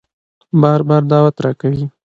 [0.61, 1.83] بار بار دعوت راکوي